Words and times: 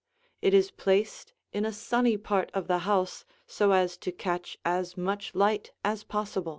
It 0.41 0.55
is 0.55 0.71
placed 0.71 1.31
in 1.53 1.63
a 1.63 1.71
sunny 1.71 2.17
part 2.17 2.49
of 2.55 2.65
the 2.67 2.79
house 2.89 3.23
so 3.45 3.71
as 3.71 3.97
to 3.97 4.11
catch 4.11 4.57
as 4.65 4.97
much 4.97 5.35
light 5.35 5.73
as 5.85 6.03
possible. 6.03 6.49